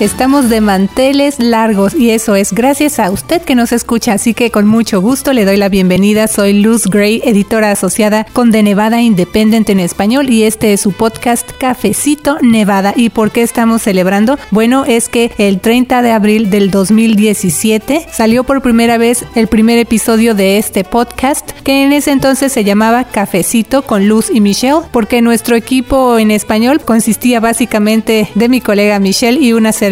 [0.00, 4.52] Estamos de manteles largos y eso es gracias a usted que nos escucha, así que
[4.52, 6.28] con mucho gusto le doy la bienvenida.
[6.28, 10.92] Soy Luz Gray, editora asociada con The Nevada Independent en español y este es su
[10.92, 12.92] podcast Cafecito Nevada.
[12.94, 14.38] ¿Y por qué estamos celebrando?
[14.52, 19.78] Bueno, es que el 30 de abril del 2017 salió por primera vez el primer
[19.78, 24.82] episodio de este podcast que en ese entonces se llamaba Cafecito con Luz y Michelle
[24.92, 29.87] porque nuestro equipo en español consistía básicamente de mi colega Michelle y una servidora.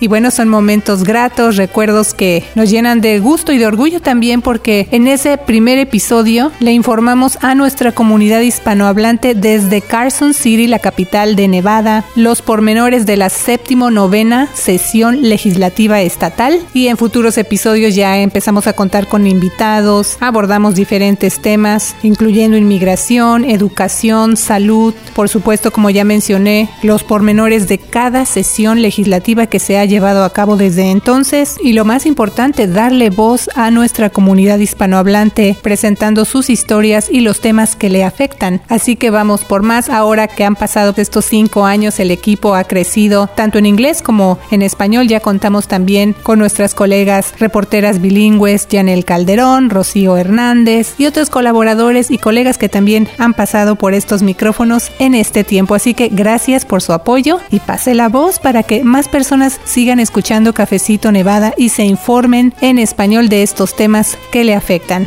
[0.00, 4.40] Y bueno, son momentos gratos, recuerdos que nos llenan de gusto y de orgullo también
[4.40, 10.78] porque en ese primer episodio le informamos a nuestra comunidad hispanohablante desde Carson City, la
[10.78, 16.58] capital de Nevada, los pormenores de la séptimo novena sesión legislativa estatal.
[16.72, 23.44] Y en futuros episodios ya empezamos a contar con invitados, abordamos diferentes temas, incluyendo inmigración,
[23.44, 29.76] educación, salud, por supuesto, como ya mencioné, los pormenores de cada sesión legislativa que se
[29.76, 34.60] ha llevado a cabo desde entonces y lo más importante, darle voz a nuestra comunidad
[34.60, 38.62] hispanohablante presentando sus historias y los temas que le afectan.
[38.68, 42.64] Así que vamos por más ahora que han pasado estos cinco años, el equipo ha
[42.64, 45.08] crecido tanto en inglés como en español.
[45.08, 52.12] Ya contamos también con nuestras colegas reporteras bilingües, Janel Calderón, Rocío Hernández y otros colaboradores
[52.12, 55.74] y colegas que también han pasado por estos micrófonos en este tiempo.
[55.74, 59.15] Así que gracias por su apoyo y pase la voz para que más personas
[59.64, 65.06] sigan escuchando Cafecito Nevada y se informen en español de estos temas que le afectan.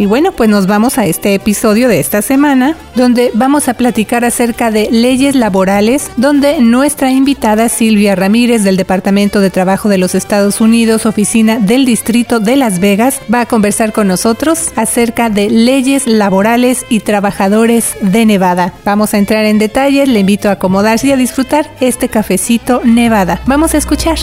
[0.00, 4.24] Y bueno, pues nos vamos a este episodio de esta semana, donde vamos a platicar
[4.24, 10.14] acerca de leyes laborales, donde nuestra invitada Silvia Ramírez del Departamento de Trabajo de los
[10.14, 15.50] Estados Unidos, oficina del Distrito de Las Vegas, va a conversar con nosotros acerca de
[15.50, 18.72] leyes laborales y trabajadores de Nevada.
[18.86, 23.42] Vamos a entrar en detalles, le invito a acomodarse y a disfrutar este cafecito Nevada.
[23.44, 24.16] Vamos a escuchar.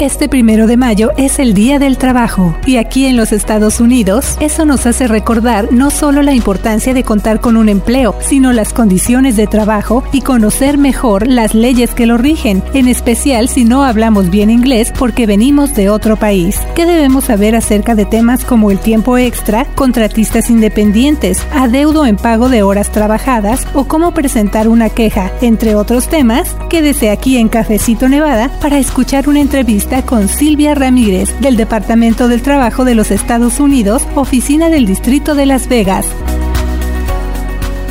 [0.00, 4.36] Este primero de mayo es el Día del Trabajo y aquí en los Estados Unidos
[4.40, 8.72] eso nos hace recordar no solo la importancia de contar con un empleo, sino las
[8.72, 13.84] condiciones de trabajo y conocer mejor las leyes que lo rigen, en especial si no
[13.84, 16.58] hablamos bien inglés porque venimos de otro país.
[16.74, 22.48] ¿Qué debemos saber acerca de temas como el tiempo extra, contratistas independientes, adeudo en pago
[22.48, 26.56] de horas trabajadas o cómo presentar una queja, entre otros temas?
[26.68, 32.42] Quédese aquí en Cafecito Nevada para escuchar una entrevista con Silvia Ramírez del Departamento del
[32.42, 36.06] Trabajo de los Estados Unidos, Oficina del Distrito de Las Vegas.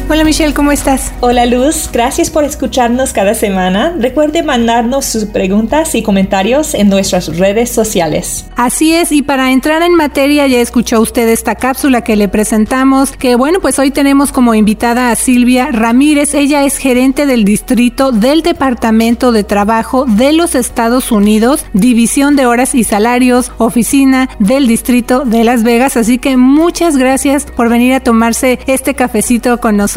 [0.09, 1.13] Hola Michelle, ¿cómo estás?
[1.21, 3.95] Hola Luz, gracias por escucharnos cada semana.
[3.97, 8.45] Recuerde mandarnos sus preguntas y comentarios en nuestras redes sociales.
[8.57, 13.13] Así es, y para entrar en materia ya escuchó usted esta cápsula que le presentamos,
[13.13, 16.33] que bueno, pues hoy tenemos como invitada a Silvia Ramírez.
[16.33, 22.45] Ella es gerente del distrito del Departamento de Trabajo de los Estados Unidos, División de
[22.45, 25.95] Horas y Salarios, oficina del distrito de Las Vegas.
[25.95, 29.92] Así que muchas gracias por venir a tomarse este cafecito con nosotros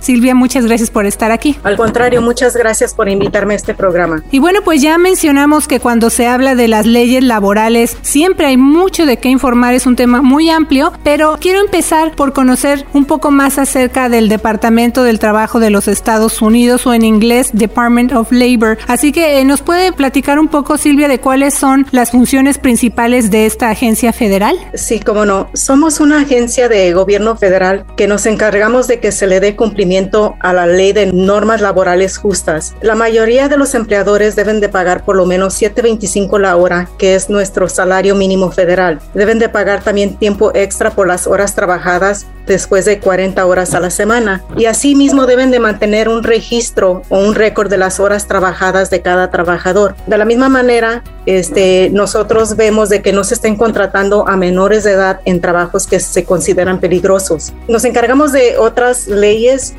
[0.00, 1.56] Silvia, muchas gracias por estar aquí.
[1.62, 4.22] Al contrario, muchas gracias por invitarme a este programa.
[4.30, 8.56] Y bueno, pues ya mencionamos que cuando se habla de las leyes laborales, siempre hay
[8.56, 13.04] mucho de qué informar, es un tema muy amplio, pero quiero empezar por conocer un
[13.04, 18.12] poco más acerca del Departamento del Trabajo de los Estados Unidos o en inglés Department
[18.12, 18.78] of Labor.
[18.86, 23.30] Así que eh, nos puede platicar un poco, Silvia, de cuáles son las funciones principales
[23.30, 24.56] de esta agencia federal.
[24.74, 25.48] Sí, cómo no.
[25.54, 30.36] Somos una agencia de gobierno federal que nos encargamos de que se le dé cumplimiento
[30.40, 32.74] a la ley de normas laborales justas.
[32.80, 37.14] La mayoría de los empleadores deben de pagar por lo menos 7.25 la hora, que
[37.14, 39.00] es nuestro salario mínimo federal.
[39.14, 43.80] Deben de pagar también tiempo extra por las horas trabajadas después de 40 horas a
[43.80, 44.42] la semana.
[44.56, 49.02] Y asimismo deben de mantener un registro o un récord de las horas trabajadas de
[49.02, 49.94] cada trabajador.
[50.06, 54.82] De la misma manera, este, nosotros vemos de que no se estén contratando a menores
[54.84, 57.52] de edad en trabajos que se consideran peligrosos.
[57.68, 59.27] Nos encargamos de otras leyes,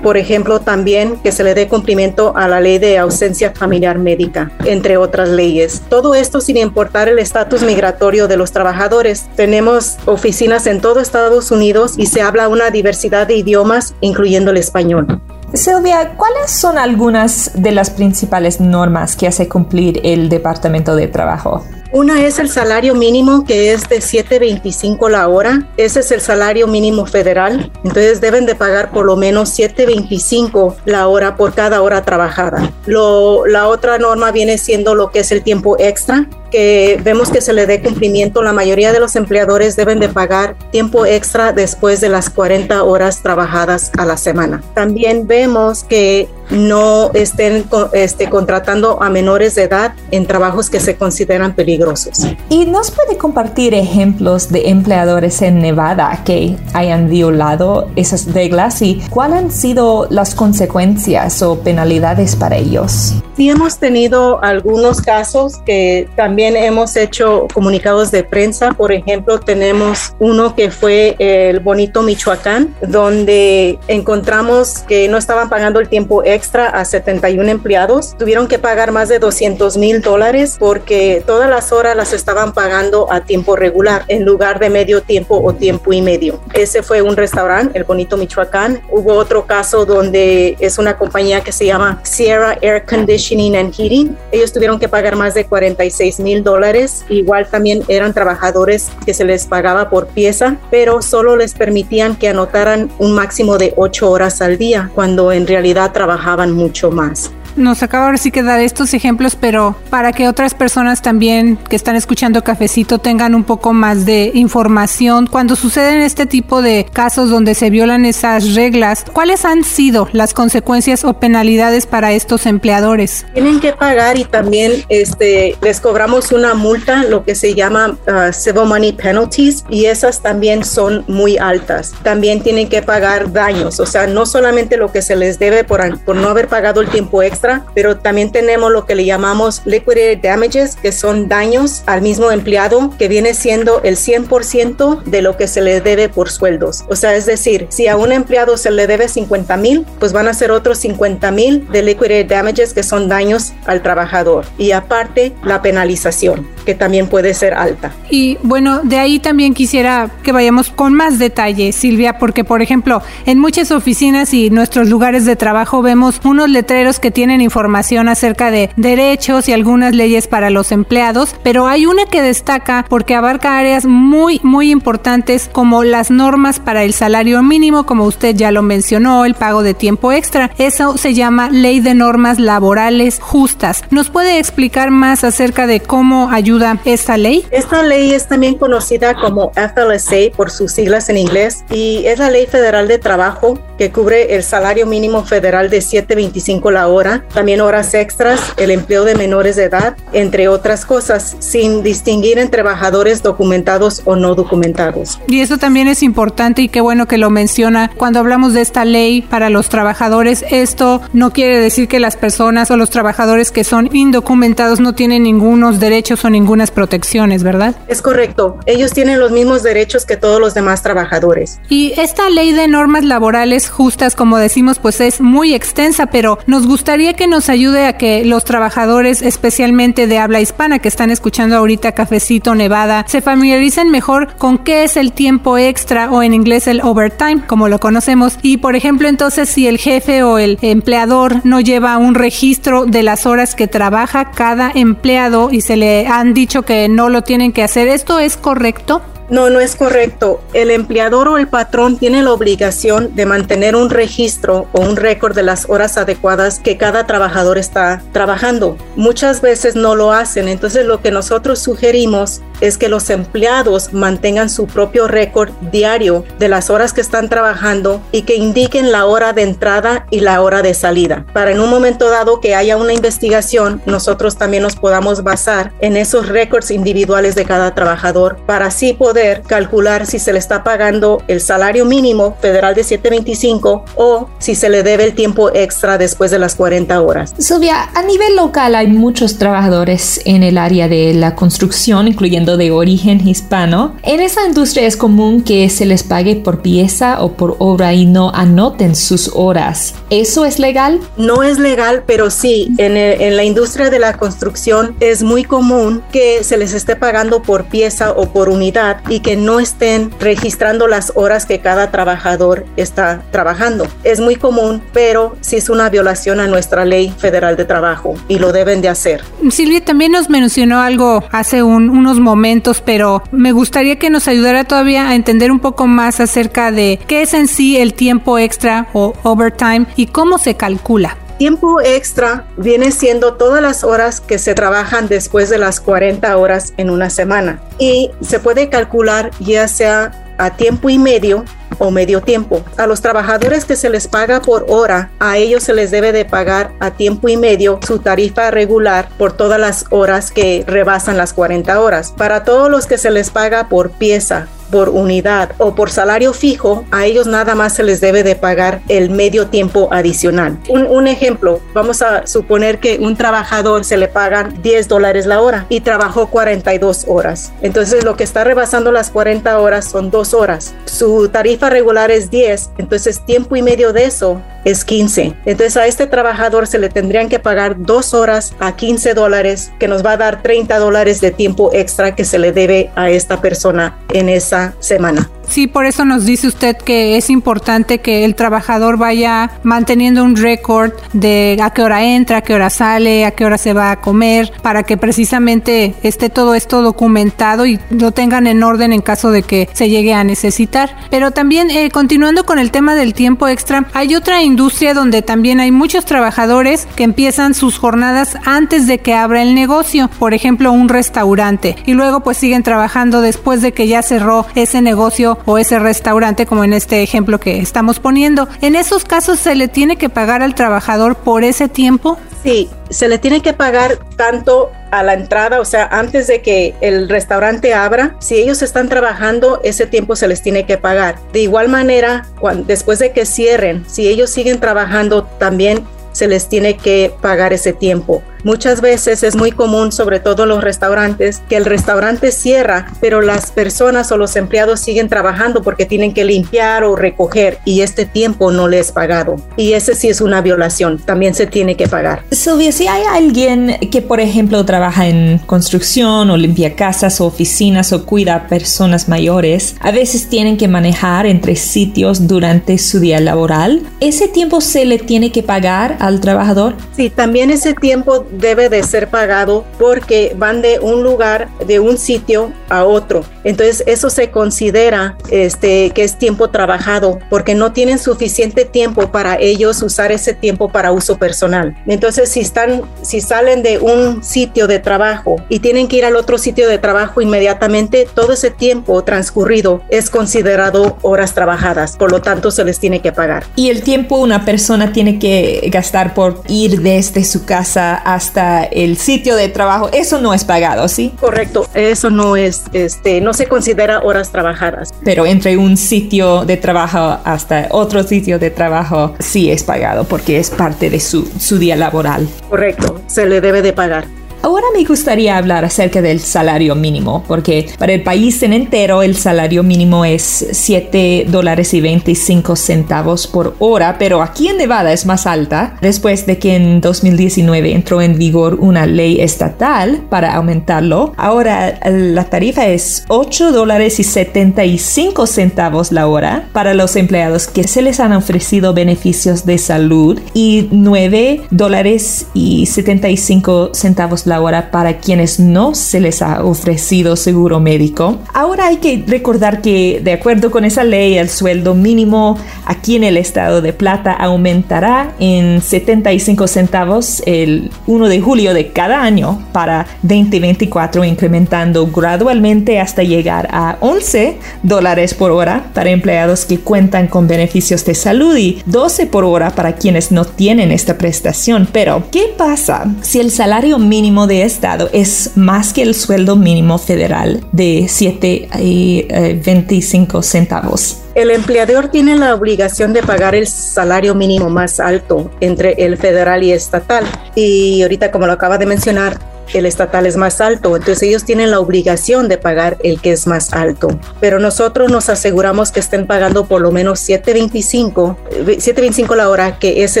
[0.02, 4.50] por ejemplo, también que se le dé cumplimiento a la ley de ausencia familiar médica,
[4.64, 5.82] entre otras leyes.
[5.88, 9.26] Todo esto sin importar el estatus migratorio de los trabajadores.
[9.36, 14.56] Tenemos oficinas en todo Estados Unidos y se habla una diversidad de idiomas, incluyendo el
[14.56, 15.20] español.
[15.56, 21.64] Silvia, ¿cuáles son algunas de las principales normas que hace cumplir el Departamento de Trabajo?
[21.92, 25.66] Una es el salario mínimo que es de 7.25 la hora.
[25.76, 27.70] Ese es el salario mínimo federal.
[27.84, 32.70] Entonces deben de pagar por lo menos 7.25 la hora por cada hora trabajada.
[32.86, 37.42] Lo, la otra norma viene siendo lo que es el tiempo extra que vemos que
[37.42, 38.42] se le dé cumplimiento.
[38.42, 43.22] La mayoría de los empleadores deben de pagar tiempo extra después de las 40 horas
[43.22, 44.62] trabajadas a la semana.
[44.72, 50.96] También vemos que no estén este, contratando a menores de edad en trabajos que se
[50.96, 52.26] consideran peligrosos.
[52.48, 59.02] ¿Y nos puede compartir ejemplos de empleadores en Nevada que hayan violado esas reglas y
[59.10, 63.14] cuáles han sido las consecuencias o penalidades para ellos?
[63.36, 68.72] Sí, hemos tenido algunos casos que también hemos hecho comunicados de prensa.
[68.72, 75.80] Por ejemplo, tenemos uno que fue el Bonito Michoacán, donde encontramos que no estaban pagando
[75.80, 78.14] el tiempo extra a 71 empleados.
[78.18, 83.10] Tuvieron que pagar más de 200 mil dólares porque todas las horas las estaban pagando
[83.10, 86.40] a tiempo regular en lugar de medio tiempo o tiempo y medio.
[86.52, 88.82] Ese fue un restaurante, el Bonito Michoacán.
[88.90, 94.16] Hubo otro caso donde es una compañía que se llama Sierra Air Conditioning and Heating.
[94.30, 97.04] Ellos tuvieron que pagar más de 46 mil dólares.
[97.08, 102.28] Igual también eran trabajadores que se les pagaba por pieza, pero solo les permitían que
[102.28, 107.82] anotaran un máximo de 8 horas al día, cuando en realidad trabajaban mucho más nos
[107.82, 111.96] acaba ahora sí que dar estos ejemplos, pero para que otras personas también que están
[111.96, 117.54] escuchando Cafecito tengan un poco más de información cuando suceden este tipo de casos donde
[117.54, 123.26] se violan esas reglas, ¿cuáles han sido las consecuencias o penalidades para estos empleadores?
[123.34, 128.32] Tienen que pagar y también este, les cobramos una multa, lo que se llama uh,
[128.32, 131.92] civil money penalties, y esas también son muy altas.
[132.02, 135.98] También tienen que pagar daños, o sea, no solamente lo que se les debe por,
[136.00, 140.18] por no haber pagado el tiempo extra, pero también tenemos lo que le llamamos liquidated
[140.22, 145.48] damages, que son daños al mismo empleado, que viene siendo el 100% de lo que
[145.48, 146.84] se le debe por sueldos.
[146.88, 150.28] O sea, es decir, si a un empleado se le debe 50 mil, pues van
[150.28, 154.46] a ser otros 50 mil de liquidated damages, que son daños al trabajador.
[154.58, 157.92] Y aparte, la penalización, que también puede ser alta.
[158.10, 163.02] Y bueno, de ahí también quisiera que vayamos con más detalle, Silvia, porque por ejemplo,
[163.26, 168.50] en muchas oficinas y nuestros lugares de trabajo vemos unos letreros que tienen información acerca
[168.50, 173.58] de derechos y algunas leyes para los empleados, pero hay una que destaca porque abarca
[173.58, 178.62] áreas muy, muy importantes como las normas para el salario mínimo, como usted ya lo
[178.62, 180.50] mencionó, el pago de tiempo extra.
[180.58, 183.82] Eso se llama Ley de Normas Laborales Justas.
[183.90, 187.44] ¿Nos puede explicar más acerca de cómo ayuda esta ley?
[187.50, 192.30] Esta ley es también conocida como FLSA por sus siglas en inglés y es la
[192.30, 197.60] Ley Federal de Trabajo que cubre el salario mínimo federal de 7.25 la hora también
[197.60, 203.22] horas extras, el empleo de menores de edad, entre otras cosas, sin distinguir entre trabajadores
[203.22, 205.20] documentados o no documentados.
[205.28, 207.90] Y eso también es importante y qué bueno que lo menciona.
[207.94, 212.70] Cuando hablamos de esta ley para los trabajadores, esto no quiere decir que las personas
[212.70, 217.76] o los trabajadores que son indocumentados no tienen ningunos derechos o ningunas protecciones, ¿verdad?
[217.88, 218.58] Es correcto.
[218.64, 221.60] Ellos tienen los mismos derechos que todos los demás trabajadores.
[221.68, 226.66] Y esta ley de normas laborales justas, como decimos, pues es muy extensa, pero nos
[226.66, 231.56] gustaría que nos ayude a que los trabajadores, especialmente de habla hispana que están escuchando
[231.56, 236.66] ahorita Cafecito Nevada, se familiaricen mejor con qué es el tiempo extra o en inglés
[236.66, 238.38] el overtime, como lo conocemos.
[238.42, 243.02] Y por ejemplo, entonces si el jefe o el empleador no lleva un registro de
[243.02, 247.52] las horas que trabaja cada empleado y se le han dicho que no lo tienen
[247.52, 249.02] que hacer, ¿esto es correcto?
[249.28, 250.40] No, no es correcto.
[250.52, 255.34] El empleador o el patrón tiene la obligación de mantener un registro o un récord
[255.34, 258.76] de las horas adecuadas que cada trabajador está trabajando.
[258.94, 264.50] Muchas veces no lo hacen, entonces lo que nosotros sugerimos es que los empleados mantengan
[264.50, 269.32] su propio récord diario de las horas que están trabajando y que indiquen la hora
[269.32, 271.26] de entrada y la hora de salida.
[271.32, 275.96] Para en un momento dado que haya una investigación, nosotros también nos podamos basar en
[275.96, 281.22] esos récords individuales de cada trabajador para así poder calcular si se le está pagando
[281.28, 286.30] el salario mínimo federal de 725 o si se le debe el tiempo extra después
[286.30, 287.34] de las 40 horas.
[287.38, 292.70] Silvia, a nivel local hay muchos trabajadores en el área de la construcción, incluyendo de
[292.70, 293.96] origen hispano.
[294.04, 298.06] En esa industria es común que se les pague por pieza o por obra y
[298.06, 299.94] no anoten sus horas.
[300.10, 301.00] ¿Eso es legal?
[301.16, 306.02] No es legal, pero sí, en, en la industria de la construcción es muy común
[306.12, 310.86] que se les esté pagando por pieza o por unidad y que no estén registrando
[310.86, 313.88] las horas que cada trabajador está trabajando.
[314.04, 318.38] Es muy común, pero sí es una violación a nuestra ley federal de trabajo y
[318.38, 319.22] lo deben de hacer.
[319.50, 322.35] Silvia también nos mencionó algo hace unos momentos,
[322.84, 327.22] pero me gustaría que nos ayudara todavía a entender un poco más acerca de qué
[327.22, 331.16] es en sí el tiempo extra o overtime y cómo se calcula.
[331.38, 336.72] tiempo extra viene siendo todas las horas que se trabajan después de las 40 horas
[336.76, 341.44] en una semana y se puede calcular ya sea a tiempo y medio
[341.78, 342.64] o medio tiempo.
[342.76, 346.24] A los trabajadores que se les paga por hora, a ellos se les debe de
[346.24, 351.32] pagar a tiempo y medio su tarifa regular por todas las horas que rebasan las
[351.32, 352.12] 40 horas.
[352.16, 356.84] Para todos los que se les paga por pieza por unidad o por salario fijo,
[356.90, 360.58] a ellos nada más se les debe de pagar el medio tiempo adicional.
[360.68, 365.66] Un, ejemplo, vamos a suponer que un trabajador se le pagan 10 dólares la hora
[365.68, 367.52] y trabajó 42 horas.
[367.62, 370.74] Entonces lo que está rebasando las 40 horas son 2 horas.
[370.84, 375.34] Su tarifa regular es 10, entonces tiempo y medio de eso es 15.
[375.44, 379.86] Entonces a este trabajador se le tendrían que pagar dos horas a 15 dólares, que
[379.86, 383.40] nos va a dar 30 dólares de tiempo extra que se le debe a esta
[383.40, 385.35] persona en esa semana.
[385.48, 390.36] Sí, por eso nos dice usted que es importante que el trabajador vaya manteniendo un
[390.36, 393.90] récord de a qué hora entra, a qué hora sale, a qué hora se va
[393.90, 399.02] a comer, para que precisamente esté todo esto documentado y lo tengan en orden en
[399.02, 400.96] caso de que se llegue a necesitar.
[401.10, 405.60] Pero también, eh, continuando con el tema del tiempo extra, hay otra industria donde también
[405.60, 410.72] hay muchos trabajadores que empiezan sus jornadas antes de que abra el negocio, por ejemplo,
[410.72, 415.58] un restaurante, y luego pues siguen trabajando después de que ya cerró ese negocio o
[415.58, 418.48] ese restaurante como en este ejemplo que estamos poniendo.
[418.60, 422.18] ¿En esos casos se le tiene que pagar al trabajador por ese tiempo?
[422.42, 426.74] Sí, se le tiene que pagar tanto a la entrada, o sea, antes de que
[426.80, 431.18] el restaurante abra, si ellos están trabajando, ese tiempo se les tiene que pagar.
[431.32, 432.24] De igual manera,
[432.66, 435.84] después de que cierren, si ellos siguen trabajando, también
[436.16, 438.22] se les tiene que pagar ese tiempo.
[438.42, 443.50] Muchas veces es muy común, sobre todo los restaurantes, que el restaurante cierra, pero las
[443.50, 448.52] personas o los empleados siguen trabajando porque tienen que limpiar o recoger y este tiempo
[448.52, 449.36] no les es pagado.
[449.56, 452.22] Y ese sí es una violación, también se tiene que pagar.
[452.30, 457.92] Silvia, si hay alguien que, por ejemplo, trabaja en construcción o limpia casas o oficinas
[457.92, 463.18] o cuida a personas mayores, a veces tienen que manejar entre sitios durante su día
[463.18, 463.82] laboral.
[464.00, 466.74] ¿Ese tiempo se le tiene que pagar al trabajador?
[466.94, 471.98] Sí, también ese tiempo debe de ser pagado porque van de un lugar, de un
[471.98, 473.24] sitio a otro.
[473.44, 479.36] Entonces eso se considera este, que es tiempo trabajado porque no tienen suficiente tiempo para
[479.38, 481.76] ellos usar ese tiempo para uso personal.
[481.86, 486.16] Entonces si están, si salen de un sitio de trabajo y tienen que ir al
[486.16, 491.96] otro sitio de trabajo inmediatamente, todo ese tiempo transcurrido es considerado horas trabajadas.
[491.96, 493.44] Por lo tanto se les tiene que pagar.
[493.56, 498.64] Y el tiempo una persona tiene que gastar por ir desde su casa hasta hasta
[498.64, 501.12] el sitio de trabajo, eso no es pagado, ¿sí?
[501.20, 504.92] Correcto, eso no es, este, no se considera horas trabajadas.
[505.04, 510.38] Pero entre un sitio de trabajo hasta otro sitio de trabajo sí es pagado porque
[510.38, 512.28] es parte de su, su día laboral.
[512.50, 514.15] Correcto, se le debe de pagar.
[514.42, 519.16] Ahora me gustaría hablar acerca del salario mínimo, porque para el país en entero el
[519.16, 525.06] salario mínimo es 7 dólares y 25 centavos por hora, pero aquí en Nevada es
[525.06, 531.12] más alta, después de que en 2019 entró en vigor una ley estatal para aumentarlo.
[531.16, 537.64] Ahora la tarifa es 8 dólares y 75 centavos la hora para los empleados que
[537.64, 544.70] se les han ofrecido beneficios de salud y 9 dólares y 75 centavos la hora
[544.70, 548.18] para quienes no se les ha ofrecido seguro médico.
[548.34, 553.04] Ahora hay que recordar que de acuerdo con esa ley el sueldo mínimo aquí en
[553.04, 559.42] el estado de Plata aumentará en 75 centavos el 1 de julio de cada año
[559.52, 567.06] para 2024 incrementando gradualmente hasta llegar a 11 dólares por hora para empleados que cuentan
[567.06, 571.68] con beneficios de salud y 12 por hora para quienes no tienen esta prestación.
[571.72, 576.78] Pero, ¿qué pasa si el salario mínimo de Estado es más que el sueldo mínimo
[576.78, 579.06] federal de 7 y
[579.44, 581.02] 25 eh, centavos.
[581.14, 586.42] El empleador tiene la obligación de pagar el salario mínimo más alto entre el federal
[586.42, 587.04] y estatal.
[587.34, 589.18] Y ahorita, como lo acaba de mencionar,
[589.54, 593.26] el estatal es más alto, entonces ellos tienen la obligación de pagar el que es
[593.26, 593.88] más alto.
[594.20, 599.84] Pero nosotros nos aseguramos que estén pagando por lo menos 7.25, 7.25 la hora, que
[599.84, 600.00] ese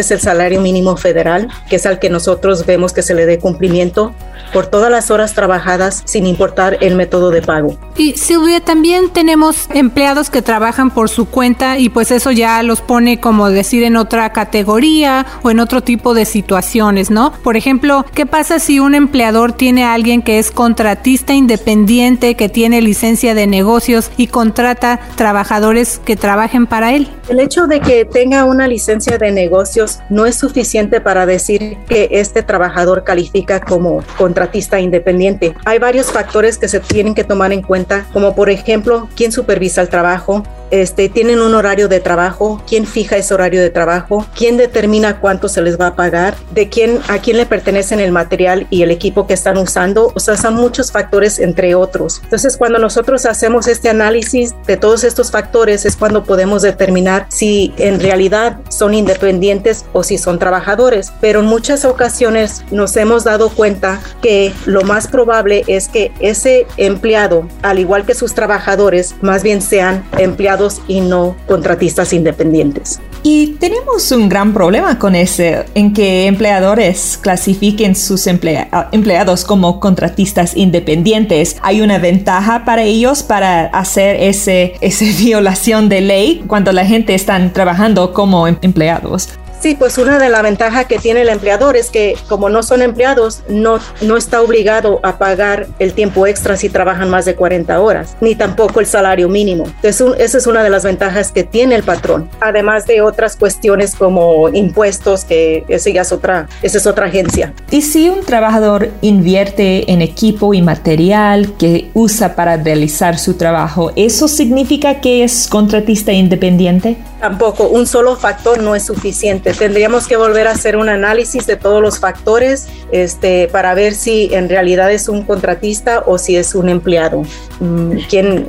[0.00, 3.38] es el salario mínimo federal, que es al que nosotros vemos que se le dé
[3.38, 4.14] cumplimiento
[4.52, 7.76] por todas las horas trabajadas sin importar el método de pago.
[7.96, 12.80] Y Silvia, también tenemos empleados que trabajan por su cuenta y pues eso ya los
[12.80, 17.32] pone como decir en otra categoría o en otro tipo de situaciones, ¿no?
[17.42, 22.48] Por ejemplo, ¿qué pasa si un empleador tiene a alguien que es contratista independiente, que
[22.48, 27.08] tiene licencia de negocios y contrata trabajadores que trabajen para él?
[27.28, 32.08] El hecho de que tenga una licencia de negocios no es suficiente para decir que
[32.12, 34.45] este trabajador califica como contratista
[34.80, 35.54] independiente.
[35.64, 39.80] Hay varios factores que se tienen que tomar en cuenta, como por ejemplo, quién supervisa
[39.80, 44.56] el trabajo, este, tienen un horario de trabajo, quién fija ese horario de trabajo, quién
[44.56, 48.66] determina cuánto se les va a pagar, de quién a quién le pertenecen el material
[48.70, 52.20] y el equipo que están usando, o sea, son muchos factores entre otros.
[52.24, 57.72] Entonces, cuando nosotros hacemos este análisis de todos estos factores es cuando podemos determinar si
[57.78, 63.50] en realidad son independientes o si son trabajadores, pero en muchas ocasiones nos hemos dado
[63.50, 69.42] cuenta que lo más probable es que ese empleado, al igual que sus trabajadores, más
[69.42, 70.55] bien sean empleados
[70.88, 73.00] y no contratistas independientes.
[73.22, 80.56] Y tenemos un gran problema con ese, en que empleadores clasifiquen sus empleados como contratistas
[80.56, 81.56] independientes.
[81.62, 87.14] ¿Hay una ventaja para ellos para hacer ese, esa violación de ley cuando la gente
[87.14, 89.30] está trabajando como em-, empleados?
[89.60, 92.82] Sí, pues una de las ventajas que tiene el empleador es que como no son
[92.82, 97.80] empleados, no, no está obligado a pagar el tiempo extra si trabajan más de 40
[97.80, 99.64] horas, ni tampoco el salario mínimo.
[99.82, 103.94] Entonces, esa es una de las ventajas que tiene el patrón, además de otras cuestiones
[103.94, 107.54] como impuestos, que esa ya es otra, esa es otra agencia.
[107.70, 113.92] ¿Y si un trabajador invierte en equipo y material que usa para realizar su trabajo,
[113.96, 116.96] eso significa que es contratista independiente?
[117.20, 119.45] Tampoco, un solo factor no es suficiente.
[119.52, 124.28] Tendríamos que volver a hacer un análisis de todos los factores este, para ver si
[124.32, 127.22] en realidad es un contratista o si es un empleado.
[127.60, 128.48] Mm, ¿Quién,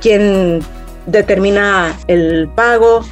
[0.00, 0.60] quién
[1.06, 3.04] determina el pago?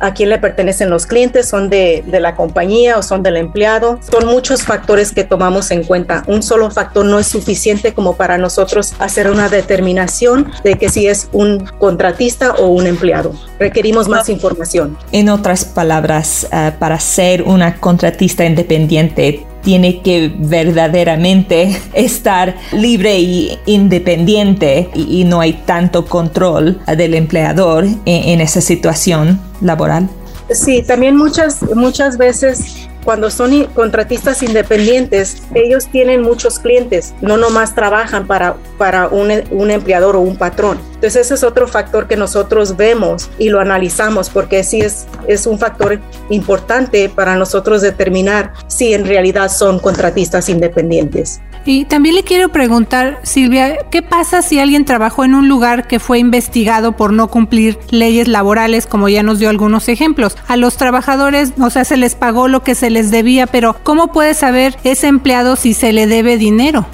[0.00, 3.98] A quién le pertenecen los clientes, son de, la compañía o son del empleado.
[4.10, 6.22] Son muchos factores que tomamos en cuenta.
[6.26, 11.06] Un solo factor no es suficiente como para nosotros hacer una determinación de que si
[11.06, 13.32] es un contratista o un empleado.
[13.58, 14.96] Requerimos más información.
[15.12, 23.58] En otras palabras, uh, para ser una contratista independiente, tiene que verdaderamente estar libre y
[23.66, 30.08] independiente y, y no hay tanto control del empleador en, en esa situación laboral.
[30.52, 37.72] Sí, también muchas, muchas veces cuando son contratistas independientes, ellos tienen muchos clientes, no nomás
[37.72, 40.78] trabajan para, para un, un, empleador o un patrón.
[40.96, 45.46] Entonces ese es otro factor que nosotros vemos y lo analizamos porque sí es, es
[45.46, 51.40] un factor importante para nosotros determinar si en realidad son contratistas independientes.
[51.66, 55.98] Y también le quiero preguntar, Silvia, ¿qué pasa si alguien trabajó en un lugar que
[55.98, 60.36] fue investigado por no cumplir leyes laborales, como ya nos dio algunos ejemplos?
[60.46, 64.12] A los trabajadores, o sea, se les pagó lo que se les debía, pero ¿cómo
[64.12, 66.86] puede saber ese empleado si se le debe dinero?